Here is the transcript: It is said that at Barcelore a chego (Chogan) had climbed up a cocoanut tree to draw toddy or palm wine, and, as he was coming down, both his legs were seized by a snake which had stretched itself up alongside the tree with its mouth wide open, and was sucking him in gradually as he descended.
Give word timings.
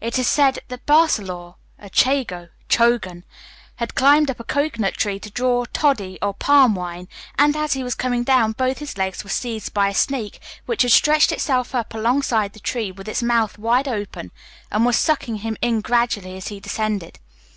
It 0.00 0.18
is 0.18 0.26
said 0.26 0.54
that 0.66 0.80
at 0.80 0.84
Barcelore 0.86 1.54
a 1.78 1.88
chego 1.88 2.48
(Chogan) 2.68 3.22
had 3.76 3.94
climbed 3.94 4.28
up 4.28 4.40
a 4.40 4.42
cocoanut 4.42 4.94
tree 4.96 5.20
to 5.20 5.30
draw 5.30 5.64
toddy 5.66 6.18
or 6.20 6.34
palm 6.34 6.74
wine, 6.74 7.06
and, 7.38 7.56
as 7.56 7.74
he 7.74 7.84
was 7.84 7.94
coming 7.94 8.24
down, 8.24 8.50
both 8.50 8.78
his 8.78 8.98
legs 8.98 9.22
were 9.22 9.30
seized 9.30 9.72
by 9.72 9.86
a 9.90 9.94
snake 9.94 10.40
which 10.66 10.82
had 10.82 10.90
stretched 10.90 11.30
itself 11.30 11.72
up 11.72 11.94
alongside 11.94 12.52
the 12.52 12.58
tree 12.58 12.90
with 12.90 13.08
its 13.08 13.22
mouth 13.22 13.56
wide 13.56 13.86
open, 13.86 14.32
and 14.72 14.84
was 14.84 14.98
sucking 14.98 15.36
him 15.36 15.56
in 15.62 15.80
gradually 15.82 16.36
as 16.36 16.48
he 16.48 16.58
descended. 16.58 17.20